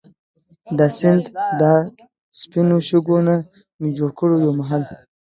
دا 0.77 0.87
سیند 0.97 1.23
دا 1.61 1.71
سپينو 2.39 2.77
شګو 2.87 3.17
نه 3.27 3.35
مي 3.81 3.89
جوړ 3.97 4.11
کړو 4.19 4.35
يو 4.45 4.51
محل 4.59 4.81